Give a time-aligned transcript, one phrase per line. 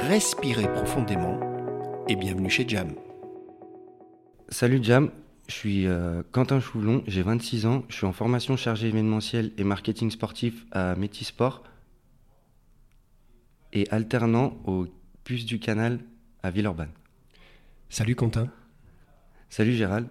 [0.00, 1.38] respirez profondément
[2.08, 2.92] et bienvenue chez Jam.
[4.48, 5.10] Salut Jam,
[5.48, 9.64] je suis euh, Quentin Choulon, j'ai 26 ans, je suis en formation chargée événementielle et
[9.64, 11.64] marketing sportif à Métisport
[13.72, 14.86] et alternant au
[15.24, 15.98] Puce du Canal
[16.42, 16.90] à Villeurbanne.
[17.88, 18.48] Salut Quentin.
[19.50, 20.06] Salut Gérald.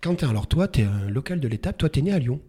[0.00, 2.40] Quentin, alors toi, tu es un local de l'étape, toi, tu es né à Lyon.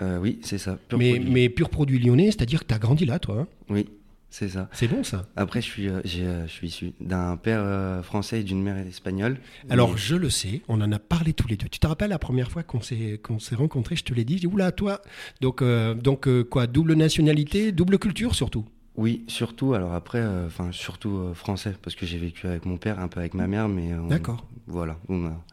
[0.00, 0.76] Euh, oui, c'est ça.
[0.88, 1.30] pur mais, produit.
[1.30, 3.40] mais pur produit lyonnais, c'est-à-dire que tu as grandi là, toi.
[3.40, 3.88] hein Oui,
[4.34, 4.68] c'est ça.
[4.72, 5.26] C'est bon ça.
[5.36, 8.78] Après, je suis, euh, euh, je suis issu d'un père euh, français et d'une mère
[8.78, 9.36] espagnole.
[9.68, 11.68] Alors, Mais- je le sais, on en a parlé tous les deux.
[11.68, 14.38] Tu te rappelles la première fois qu'on s'est qu'on s'est rencontrés, je te l'ai dit,
[14.38, 15.02] j'ai oula, toi.
[15.42, 18.64] Donc, euh, donc euh, quoi, double nationalité, double culture surtout?
[18.96, 19.74] Oui, surtout.
[19.74, 23.20] Alors après, euh, enfin surtout français, parce que j'ai vécu avec mon père, un peu
[23.20, 24.46] avec ma mère, mais D'accord.
[24.66, 25.44] Voilà, on a,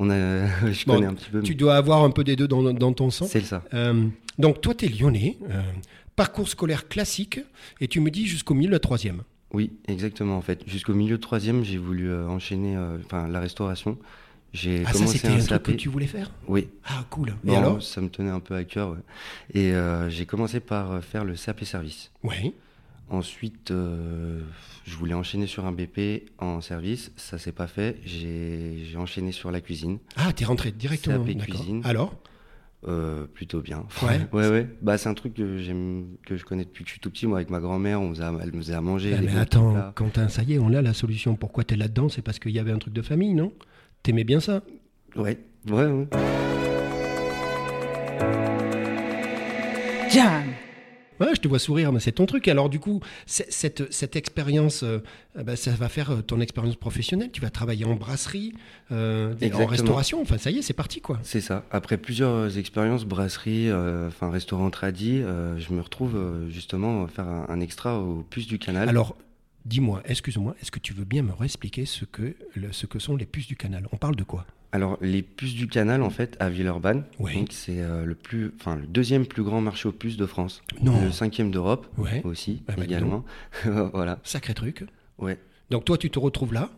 [0.00, 1.40] on a, je Bon, connais un petit peu.
[1.40, 3.26] Tu mais dois avoir un peu des deux dans, dans ton sang.
[3.26, 3.62] C'est ça.
[4.38, 5.38] Donc, toi, tu es lyonnais,
[6.16, 7.40] parcours scolaire classique,
[7.80, 9.22] et tu me dis jusqu'au milieu de la troisième.
[9.52, 10.36] Oui, exactement.
[10.36, 13.98] En fait, jusqu'au milieu de troisième, j'ai voulu euh, enchaîner, euh, enfin la restauration.
[14.52, 16.30] J'ai Ah, ça, commencé c'était un un truc que tu voulais faire?
[16.46, 16.68] Oui.
[16.84, 17.30] Ah, cool.
[17.44, 17.82] Et Bon, alors?
[17.82, 18.90] ça me tenait un peu à cœur.
[18.90, 18.98] ouais.
[19.52, 22.12] Et euh, j'ai commencé par faire le SAP service.
[22.22, 22.54] Oui.
[23.10, 24.40] Ensuite, euh,
[24.86, 27.10] je voulais enchaîner sur un BP en service.
[27.16, 27.98] Ça s'est pas fait.
[28.04, 29.98] J'ai enchaîné sur la cuisine.
[30.16, 31.24] Ah, t'es rentré directement.
[31.24, 31.82] CAP cuisine.
[31.84, 32.14] Alors?
[32.86, 33.84] Euh, plutôt bien.
[34.02, 34.20] Ouais.
[34.32, 34.68] ouais, ouais.
[34.82, 37.26] Bah, c'est un truc que j'aime, que je connais depuis que je suis tout petit.
[37.26, 39.14] Moi, avec ma grand-mère, on faisait elle me faisait à manger.
[39.16, 39.92] Ah, mais attends.
[39.94, 41.36] Quentin, ça y est, on a la solution.
[41.36, 42.08] Pourquoi t'es là-dedans?
[42.08, 43.52] C'est parce qu'il y avait un truc de famille, non?
[44.02, 44.62] T'aimais bien ça?
[45.16, 45.38] Ouais,
[45.70, 46.06] ouais, ouais.
[50.10, 50.53] Jam.
[51.20, 52.48] Ouais, je te vois sourire, mais c'est ton truc.
[52.48, 54.98] Alors du coup, cette, cette expérience, euh,
[55.36, 57.30] euh, bah, ça va faire euh, ton expérience professionnelle.
[57.32, 58.52] Tu vas travailler en brasserie,
[58.92, 60.20] euh, en restauration.
[60.22, 61.18] Enfin, ça y est, c'est parti, quoi.
[61.22, 61.64] C'est ça.
[61.70, 66.18] Après plusieurs expériences, brasserie, euh, enfin restaurant tradi, je me retrouve
[66.50, 68.88] justement faire un, un extra au puces du canal.
[68.88, 69.16] Alors,
[69.64, 73.16] dis-moi, excuse-moi, est-ce que tu veux bien me réexpliquer ce que, le- ce que sont
[73.16, 73.86] les puces du canal?
[73.92, 74.46] On parle de quoi?
[74.74, 77.36] Alors, les puces du canal, en fait, à Villeurbanne, Oui.
[77.36, 80.62] donc c'est euh, le plus, enfin le deuxième plus grand marché aux puces de France,
[80.82, 81.00] Non.
[81.00, 83.24] le cinquième d'Europe Ouais, aussi Ah bah, également.
[83.92, 84.84] voilà, sacré truc.
[85.18, 85.38] ouais,
[85.70, 86.70] Donc toi, tu te retrouves là.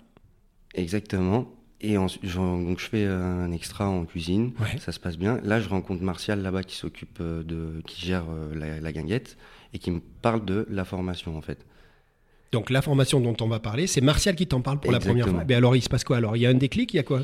[0.75, 1.51] exactement.
[1.81, 4.79] Et j'en- donc je fais un extra en cuisine, Ouais.
[4.79, 5.39] ça se passe bien.
[5.43, 9.37] Là, je rencontre Martial là-bas qui s'occupe euh, de, qui gère euh, la, la guinguette
[9.75, 11.65] et qui me parle de la formation en fait.
[12.53, 15.29] Donc la formation dont on va parler, c'est Martial qui t'en parle pour la première
[15.29, 15.45] fois.
[15.49, 16.17] Mais alors, il se passe quoi?
[16.19, 17.21] Alors, il y a un déclic, il y a quoi?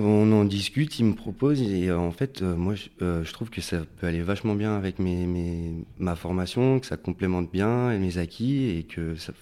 [0.00, 3.32] On en discute, il me propose et euh, en fait, euh, moi, je, euh, je
[3.32, 7.50] trouve que ça peut aller vachement bien avec mes, mes, ma formation, que ça complémente
[7.50, 9.32] bien mes acquis et que ça,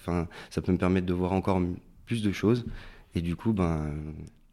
[0.49, 1.61] ça peut me permettre de voir encore
[2.07, 2.65] plus de choses.
[3.13, 3.93] Et du coup, ben,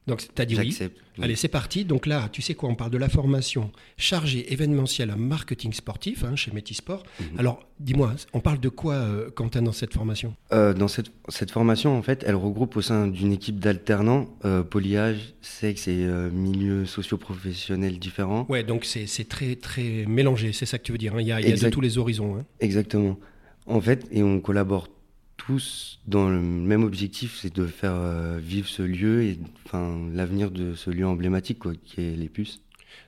[0.07, 0.77] Donc, t'as dit oui.
[1.23, 1.85] Allez, c'est parti.
[1.87, 6.25] Donc là, tu sais quoi On parle de la formation chargée événementielle en marketing sportif
[6.25, 7.05] hein, chez Métisport.
[7.21, 7.27] Mhm.
[7.39, 10.35] Alors, dis-moi, on parle de quoi, euh, Quentin, dans cette formation?
[10.53, 14.63] Euh, dans cette, cette formation, en fait, elle regroupe au sein d'une équipe d'alternants euh,
[14.63, 18.45] polyage, sexe et euh, milieux socio-professionnels différents.
[18.49, 21.15] Ouais, donc c'est très, très mélangé, c'est ça que tu veux dire.
[21.15, 21.21] hein.
[21.21, 22.37] Il y a, il y a de tous les horizons.
[22.37, 22.45] hein.
[22.61, 23.19] Exactement.
[23.67, 24.89] En fait, et on collabore
[25.47, 30.51] tous dans le même objectif, c'est de faire euh, vivre ce lieu et enfin l'avenir
[30.51, 32.61] de ce lieu emblématique quoi, qui est les puces.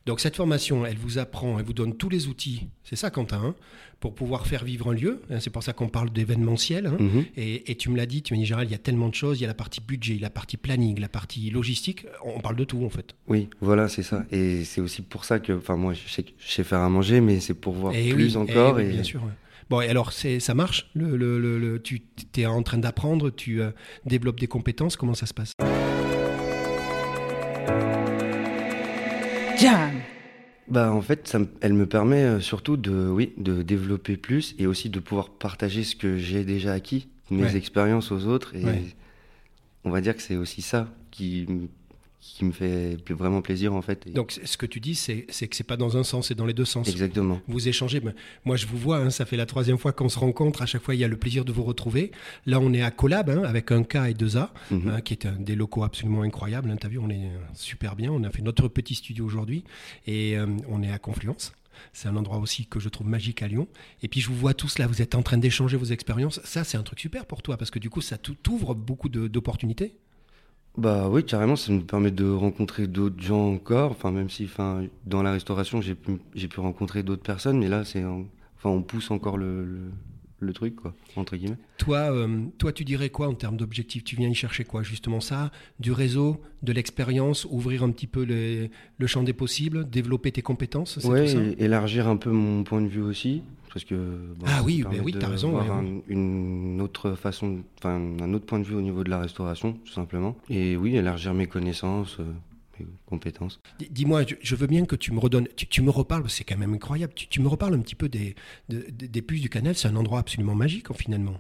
[0.05, 3.41] Donc cette formation, elle vous apprend, elle vous donne tous les outils, c'est ça Quentin,
[3.45, 3.55] hein,
[4.01, 5.21] pour pouvoir faire vivre un lieu.
[5.31, 5.39] hein.
[5.41, 6.87] C'est pour ça qu'on parle d'événementiel.
[6.87, 6.97] hein.
[6.99, 7.25] Mhm.
[7.37, 9.15] Et, et tu me l'as dit, tu m'as dit Gérald, il y a tellement de
[9.15, 9.39] choses.
[9.39, 12.07] Il y a la partie budget, la partie planning, la partie logistique.
[12.25, 13.15] On parle de tout en fait.
[13.29, 14.25] Oui, voilà, c'est ça.
[14.33, 17.21] Et c'est aussi pour ça que, enfin moi, je sais, je sais faire à manger,
[17.21, 18.79] mais c'est pour voir Eh plus oui, encore.
[18.81, 19.23] eh oui, et bien sûr.
[19.23, 19.31] ouais.
[19.69, 22.01] Bon, et alors ça marche le, le- le- le- Tu
[22.37, 23.71] es en train d'apprendre, tu euh,
[24.05, 24.97] développes des compétences.
[24.97, 25.53] Comment ça se passe?
[29.59, 29.91] Jam.
[30.69, 34.67] Bah en fait, ça elle me permet euh, surtout de, oui, de développer plus et
[34.67, 37.57] aussi de pouvoir partager ce que j'ai déjà acquis, mes Ouais.
[37.57, 38.55] expériences aux autres.
[38.55, 38.83] Et Ouais.
[39.85, 41.47] on va dire que c'est aussi ça qui,
[42.21, 44.13] qui me fait vraiment plaisir en fait.
[44.13, 46.55] Donc ce que tu dis, c'est que c'est pas dans un sens, c'est dans les
[46.55, 46.89] deux sens.
[46.89, 47.41] Exactement.
[47.47, 48.01] Vous échangez.
[48.01, 48.15] Ben,
[48.45, 48.99] Moi, je vous vois.
[48.99, 50.63] hein, ça fait la troisième fois qu'on se rencontre.
[50.63, 52.11] À chaque fois, il y a le plaisir de vous retrouver.
[52.47, 54.89] Là, on est à Collab hein, avec un K et deux A, Mhm.
[54.89, 56.75] hein, qui est un des locaux absolument incroyables.
[56.81, 58.11] T'as vu, on est super bien.
[58.11, 59.63] On a fait notre petit studio aujourd'hui
[60.07, 61.53] et euh, on est à Confluence.
[61.93, 63.69] C'est un endroit aussi que je trouve magique à Lyon.
[64.03, 66.41] Et puis je vous vois tous là, vous êtes en train d'échanger vos expériences.
[66.43, 69.95] Ça, c'est un truc super pour toi parce que du coup, ça t'ouvre beaucoup d'opportunités.
[70.77, 73.93] Bah oui, carrément, ça me permet de rencontrer d'autres gens encore.
[73.93, 77.85] Enfin, même si, enfin, dans la restauration, j'ai pu, pu rencontrer d'autres personnes, mais là,
[77.85, 79.81] c'est, enfin, on pousse encore le, le,
[80.53, 81.59] truc, quoi, entre guillemets.
[81.79, 84.05] Toi, euh, toi, tu dirais quoi en termes d'objectifs?
[84.05, 85.51] Tu viens y chercher quoi Justement ça,
[85.81, 90.99] du réseau, de l'expérience, ouvrir un petit peu le champ des possibles, développer tes compétences.
[91.05, 93.43] Oui, élargir un peu mon point de vue aussi
[93.77, 93.95] parce que
[94.47, 95.59] ah oui, ben oui, t'as raison.
[95.59, 99.75] Avoir une autre façon, enfin un autre point de vue au niveau de la restauration,
[99.85, 100.35] tout simplement.
[100.49, 102.19] Et oui, élargir mes connaissances.
[102.19, 102.33] Euh,
[103.07, 103.61] compétences.
[103.91, 107.13] Dis-moi, je veux bien que tu me redonnes, tu, me reparles, c'est quand même incroyable,
[107.15, 108.35] tu, me reparles un petit peu des,
[108.69, 111.39] des, puces du canal, c'est un endroit absolument magique finalement.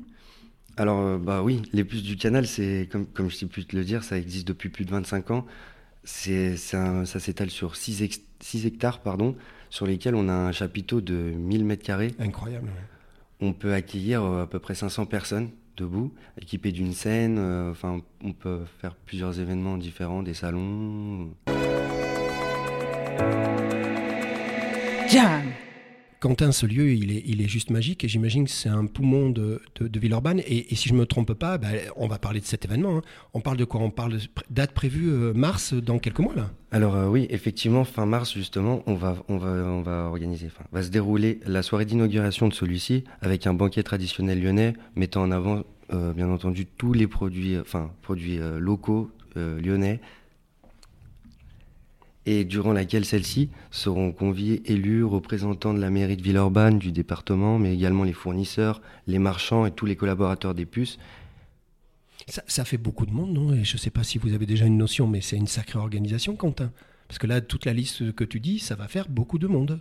[0.77, 3.75] Alors, euh, bah oui, les puces du canal, c'est comme, comme je sais plus te
[3.75, 5.47] le dire, ça existe depuis plus de 25 ans.
[6.05, 9.35] C'est, ça s'étale sur 6, 6 hectares, pardon
[9.71, 12.15] sur lesquels on a un chapiteau de 1000 mètres carrés.
[12.19, 12.69] Incroyable.
[13.41, 17.38] On peut accueillir euh, à peu près 500 personnes debout, équipées d'une scène.
[17.38, 21.31] Euh, enfin, on peut faire plusieurs événements différents, des salons.
[25.08, 25.43] Jam
[26.26, 30.00] Quentin, ce lieu, il est, juste magique et j'imagine que c'est un poumon de, de,
[30.00, 30.40] Villeurbanne.
[30.44, 32.96] Et, si je ne me trompe pas, bah, on va parler de cet événement.
[32.96, 33.02] Hein.
[33.32, 33.81] On parle de quoi?
[33.81, 34.20] On parle de
[34.50, 36.50] date prévue euh, mars dans quelques mois là?
[36.73, 40.82] Alors euh, oui, effectivement, fin mars justement, on va, on va, on va organiser, va
[40.82, 45.62] se dérouler la soirée d'inauguration de celui-ci avec un banquet traditionnel lyonnais mettant en avant,
[45.93, 50.00] euh, bien entendu, tous les produits, enfin, produits locaux lyonnais
[52.26, 57.58] et durant laquelle celles-ci seront conviés élus, représentants de la mairie de Villeurbanne, du département,
[57.58, 60.99] mais également les fournisseurs, les marchands et tous les collaborateurs des puces.
[62.49, 63.55] Ça, fait beaucoup de monde, non?
[63.55, 65.78] Et je ne sais pas si vous avez déjà une notion, mais c'est une sacrée
[65.78, 66.73] organisation, Quentin.
[67.06, 69.81] Parce que là, toute la liste que tu dis, ça va faire beaucoup de monde.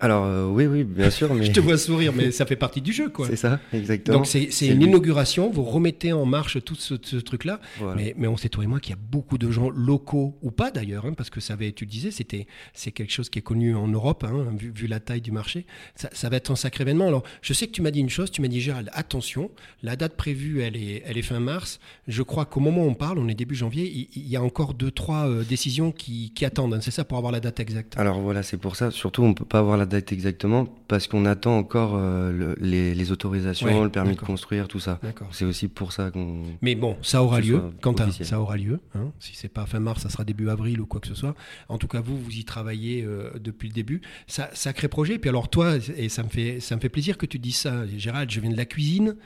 [0.00, 1.32] Alors euh, oui, oui, bien sûr.
[1.34, 1.46] Mais...
[1.46, 3.26] je te vois sourire, mais ça fait partie du jeu, quoi.
[3.26, 4.18] C'est ça, exactement.
[4.18, 7.60] Donc c'est une inauguration, vous remettez en marche tout ce, truc-là.
[7.96, 10.50] Mais, mais, on sait, toi et moi, qu'il y a beaucoup de gens locaux, ou
[10.50, 13.42] pas d'ailleurs, hein, parce que ça avait, tu le disais, c'est quelque chose qui est
[13.42, 15.66] connu en Europe, hein, vu, la taille du marché.
[15.94, 17.08] Ça, va être un sacré événement.
[17.08, 19.50] Alors, je sais que tu m'as dit une chose, tu m'as dit, Gérald, attention,
[19.82, 21.80] la date prévue, elle est, elle est fin mars.
[22.08, 24.74] Je crois qu'au moment où on parle, on est début janvier, il, y a encore
[24.74, 26.74] deux, trois euh, décisions qui, qui attendent.
[26.74, 26.80] Hein.
[26.80, 27.94] c'est ça pour avoir la date exacte.
[27.96, 28.90] Alors voilà, c'est pour ça.
[28.90, 33.82] Surtout, on peut pas avoir la date exactement parce qu'on attend encore euh, les, autorisations,
[33.82, 35.00] le permis de construire, tout ça.
[35.32, 36.42] C'est aussi pour ça qu'on.
[36.62, 37.60] Mais bon, ça aura lieu.
[37.80, 38.80] Quentin, ça aura lieu.
[38.94, 39.12] Hein.
[39.18, 41.34] Si c'est pas fin mars, ça sera début avril ou quoi que ce soit.
[41.68, 44.00] En tout cas, vous, vous y travaillez euh, depuis le début.
[44.26, 45.18] Ça, sacré projet.
[45.18, 47.86] Puis alors toi, et ça me fait, ça me fait plaisir que tu dises ça,
[47.96, 48.30] Gérald.
[48.30, 49.16] Je viens de la cuisine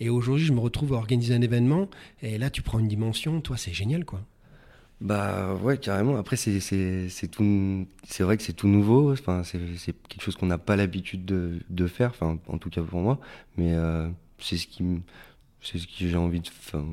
[0.00, 1.88] et aujourd'hui, je me retrouve à organiser un événement.
[2.22, 3.40] Et là, tu prends une dimension.
[3.40, 4.22] Toi, c'est génial, quoi.
[5.00, 6.16] Bah ouais, carrément.
[6.16, 9.12] Après, c'est c'est tout, c'est vrai que c'est tout nouveau.
[9.12, 9.58] Enfin, c'est
[10.08, 12.10] quelque chose qu'on n'a pas l'habitude de, de faire.
[12.10, 13.20] Enfin, en tout cas pour moi.
[13.56, 14.08] Mais euh,
[14.40, 14.84] c'est ce qui
[15.60, 16.48] c'est ce que j'ai envie de,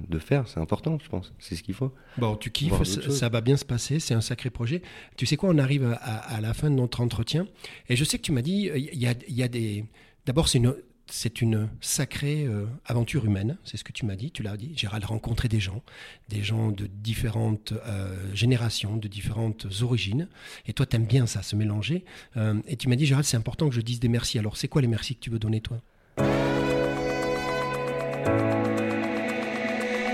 [0.07, 0.48] de faire.
[0.48, 1.34] C'est important, je pense.
[1.40, 1.94] C'est ce qu'il faut.
[2.18, 4.00] Bon, tu kiffes, ça, va bien se passer.
[4.00, 4.81] C'est un sacré projet.
[5.18, 7.48] Tu sais quoi, on arrive à, à, la fin de notre entretien.
[7.90, 9.86] Et je sais que tu m'as dit, il y a, il y a des.
[10.25, 10.75] D'abord, c'est une
[11.07, 14.74] c'est une sacrée euh, aventure humaine, c'est ce que tu m'as dit, tu l'as dit.
[14.75, 15.84] Gérald rencontrer des gens,
[16.30, 20.28] des gens de différentes euh, générations, de différentes origines.
[20.68, 22.06] Et toi, tu aimes bien ça, se mélanger.
[22.38, 24.40] Euh, et tu m'as dit, Gérald, c'est important que je dise des merci.
[24.40, 25.80] Alors, c'est quoi les merci que tu veux donner, toi?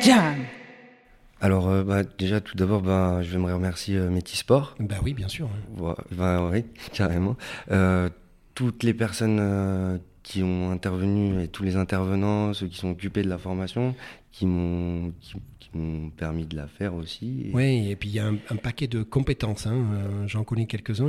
[0.04, 0.36] Jam
[1.44, 4.76] alors bah, déjà tout d'abord bah, je me remercier Métisport.
[4.80, 5.50] Bah oui bien sûr.
[6.12, 7.36] Bah, oui carrément.
[8.54, 13.30] toutes les personnes qui ont intervenu et tous les intervenants, ceux qui sont occupés de
[13.30, 13.96] la formation,
[14.32, 15.36] qui m'ont qui,
[15.74, 17.50] m'ont permis de la faire aussi.
[17.54, 19.68] Oui, et puis il y a un, paquet de compétences.
[19.68, 19.86] Hein.
[19.94, 21.08] Euh, j'en connais quelques-uns.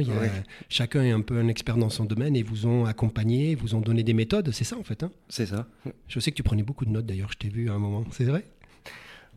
[0.68, 3.80] Chacun est un peu un expert dans son domaine et vous ont accompagné, vous ont
[3.80, 4.50] donné des méthodes.
[4.52, 5.02] C'est ça en fait.
[5.02, 5.66] Hein c'est ça.
[6.06, 7.32] Je sais que tu prenais beaucoup de notes d'ailleurs.
[7.32, 8.04] Je t'ai vu à un moment.
[8.12, 8.44] C'est vrai?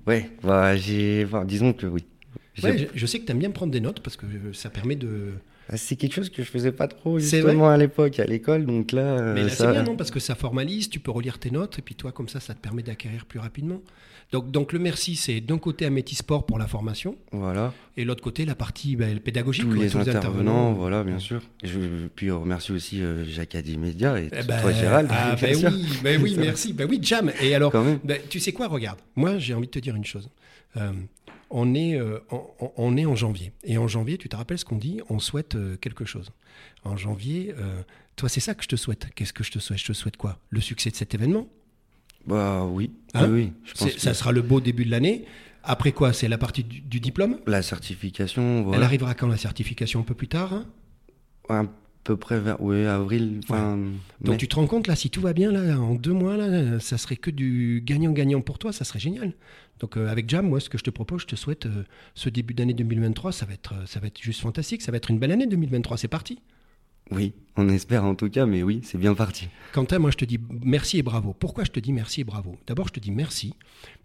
[0.08, 2.06] Oui, bah, j'ai, disons que oui.
[2.54, 5.34] je, je, sais que tu aimes bien prendre des notes parce que ça permet de
[5.76, 9.34] c'est quelque chose que je faisais pas trop justement à l'époque à l'école donc là
[9.34, 11.82] mais là c'est bien non parce que ça formalise tu peux relire tes notes et
[11.82, 13.82] puis toi comme ça ça te permet d'acquérir plus rapidement.
[14.32, 17.74] Donc donc le merci c'est d'un côté Amétisport pour la formation voilà.
[17.96, 21.42] et l'autre côté la partie ben, pédagogique tous, les, intervenants, voilà bien sûr.
[21.64, 21.80] Et je
[22.16, 26.22] puis remercie aussi euh, Jacques Média et eh ben, toi Gérald ah, ben oui ben
[26.22, 27.32] oui merci ben oui Jam.
[27.42, 27.72] Et alors
[28.04, 30.30] ben, tu sais quoi regarde moi j'ai envie de te dire une chose.
[30.78, 30.92] Euh,
[31.50, 32.20] on est, euh,
[32.78, 33.52] on, est en janvier.
[33.64, 35.02] Et en janvier, tu te rappelles ce qu'on dit?
[35.10, 36.32] On souhaite euh, quelque chose.
[36.84, 37.82] En janvier, euh,
[38.16, 39.08] toi, c'est ça que je te souhaite.
[39.16, 39.80] Qu'est-ce que je te souhaite?
[39.80, 40.40] Je te souhaite quoi?
[40.50, 41.48] Le succès de cet événement?
[42.26, 42.92] Bah oui.
[43.14, 43.30] Hein?
[43.30, 45.26] Oui, Ça sera le beau début de l'année.
[45.64, 47.40] Après quoi C'est la partie du, diplôme?
[47.48, 48.72] La certification.
[48.74, 50.02] Elle arrivera quand la certification?
[50.02, 50.54] Un peu plus tard
[51.50, 51.70] hein?
[52.04, 53.80] Peu près vers oui, avril, fin.
[54.22, 56.80] Donc tu te rends compte là, si tout va bien là, en deux mois là,
[56.80, 59.34] ça serait que du gagnant-gagnant pour toi, ça serait génial.
[59.80, 62.30] Donc euh, avec Jam, moi, ce que je te propose, je te souhaite euh, ce
[62.30, 65.12] début d'année 2023, ça va être, euh, ça va être juste fantastique, ça va être
[65.12, 65.98] une belle année 2023.
[65.98, 66.40] C'est parti.
[67.12, 69.48] Oui, on espère en tout cas, mais oui, c'est bien parti.
[69.72, 71.34] Quentin, moi je te dis merci et bravo.
[71.34, 72.58] Pourquoi je te dis merci et bravo?
[72.68, 73.54] D'abord, je te dis merci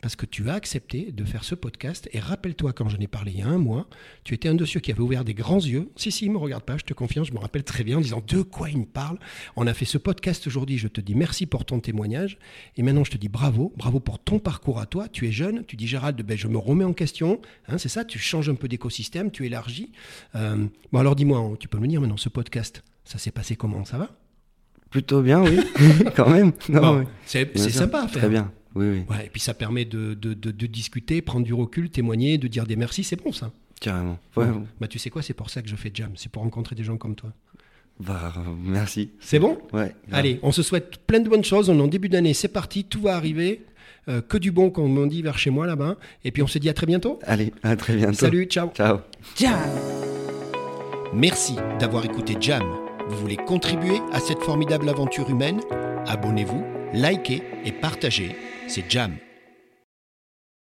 [0.00, 2.08] parce que tu as accepté de faire ce podcast.
[2.12, 3.88] Et rappelle-toi, quand j'en ai parlé il y a un mois,
[4.24, 5.90] tu étais un de ceux qui avait ouvert des grands yeux.
[5.96, 8.00] Si, si, il me regarde pas, je te confie, je me rappelle très bien en
[8.00, 9.18] disant de quoi il me parle?
[9.56, 12.38] On a fait ce podcast aujourd'hui, je te dis merci pour ton témoignage.
[12.76, 15.08] Et maintenant, je te dis bravo, bravo pour ton parcours à toi.
[15.08, 17.40] Tu es jeune, tu dis Gérald, ben, je me remets en question.
[17.68, 19.92] Hein, c'est ça, tu changes un peu d'écosystème, tu élargis.
[20.34, 23.84] Euh, bon, alors dis-moi, tu peux me dire maintenant, ce podcast ça s'est passé comment?
[23.84, 24.10] Ça va?
[24.90, 25.60] Plutôt bien, oui,
[26.16, 26.52] quand même.
[27.24, 28.22] c'est sympa à faire.
[28.22, 29.04] Très bien, oui, oui.
[29.08, 32.66] Ouais, et puis ça permet de, de, de, discuter, prendre du recul, témoigner, de dire
[32.66, 33.52] des merci, c'est bon ça.
[33.80, 34.18] Carrément.
[34.36, 34.46] Ouais.
[34.80, 36.84] Bah, tu sais quoi, c'est pour ça que je fais Jam, c'est pour rencontrer des
[36.84, 37.32] gens comme toi.
[38.00, 38.32] Bah,
[38.64, 39.10] merci.
[39.20, 39.58] C'est bon?
[39.72, 39.94] Ouais.
[40.10, 41.68] Allez, on se souhaite plein de bonnes choses.
[41.68, 43.64] On est en début d'année, c'est parti, tout va arriver.
[44.08, 45.96] Euh, que du bon, comme on dit vers chez moi là-bas.
[46.24, 47.18] Et puis on se dit à très bientôt.
[47.24, 48.14] Allez, à très bientôt.
[48.14, 48.70] Salut, ciao.
[48.74, 49.00] Ciao.
[49.36, 49.60] Jam.
[51.12, 52.89] Merci d'avoir écouté Jam.
[53.10, 55.60] Vous voulez contribuer à cette formidable aventure humaine?
[56.06, 58.36] Abonnez-vous, likez et partagez.
[58.68, 59.16] C'est Jam.